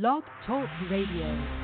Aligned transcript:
Blog 0.00 0.24
Talk 0.44 0.68
Radio. 0.90 1.63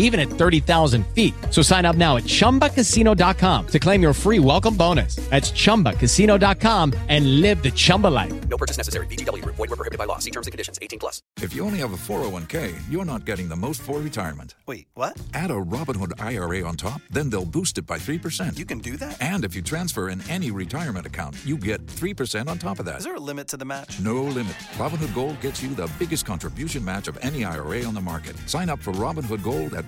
even 0.00 0.20
at 0.20 0.28
30,000 0.28 1.06
feet. 1.14 1.32
So 1.50 1.62
sign 1.62 1.86
up 1.86 1.96
now 1.96 2.16
at 2.16 2.24
chumbacasino.com 2.24 3.66
to 3.68 3.78
claim 3.78 4.02
your 4.02 4.12
free 4.12 4.40
welcome 4.40 4.76
bonus. 4.76 5.16
That's 5.30 5.52
chumbacasino.com 5.52 6.92
and 7.08 7.40
live 7.40 7.62
the 7.62 7.70
Chumba 7.70 8.08
life. 8.08 8.48
No 8.48 8.56
purchase 8.56 8.76
necessary. 8.76 9.06
VGW 9.06 9.42
Group. 9.42 9.54
Void 9.56 9.70
were 9.70 9.76
prohibited 9.76 9.98
by 9.98 10.06
law. 10.06 10.18
See 10.18 10.30
terms 10.32 10.46
and 10.48 10.52
conditions. 10.52 10.78
18 10.82 10.98
plus. 10.98 11.22
If 11.40 11.54
you 11.54 11.64
only 11.64 11.78
have 11.78 11.92
a 11.92 11.96
401k, 11.96 12.74
you're 12.90 13.04
not 13.04 13.24
getting 13.24 13.48
the 13.48 13.56
most 13.56 13.80
for 13.82 14.00
retirement. 14.00 14.54
Wait, 14.66 14.88
what? 14.94 15.16
Add 15.34 15.50
a 15.50 15.54
Robinhood 15.54 16.12
IRA 16.20 16.66
on 16.66 16.76
top, 16.76 17.00
then 17.10 17.30
they'll 17.30 17.44
boost 17.44 17.78
it 17.78 17.86
by 17.86 17.98
3%. 17.98 18.58
You 18.58 18.64
can 18.64 18.78
do 18.78 18.96
that? 18.96 19.20
and 19.20 19.44
if 19.44 19.54
you 19.54 19.62
transfer 19.62 20.08
in 20.08 20.20
any 20.30 20.50
retirement 20.50 21.06
account, 21.06 21.36
you 21.44 21.56
get 21.56 21.84
3% 21.86 22.48
on 22.48 22.58
top 22.58 22.78
of 22.78 22.86
that. 22.86 22.98
Is 22.98 23.04
there 23.04 23.14
a 23.16 23.20
limit 23.20 23.48
to 23.48 23.56
the 23.56 23.64
match? 23.64 24.00
No 24.00 24.22
limit. 24.22 24.54
Robinhood 24.78 25.14
Gold 25.14 25.40
gets 25.40 25.62
you 25.62 25.74
the 25.74 25.90
biggest 25.98 26.24
contribution 26.24 26.84
match 26.84 27.08
of 27.08 27.18
any 27.22 27.44
IRA 27.44 27.84
on 27.84 27.94
the 27.94 28.00
market. 28.00 28.36
Sign 28.48 28.68
up 28.70 28.78
for 28.80 28.92
Robinhood 28.92 29.42
Gold 29.42 29.74
at 29.74 29.84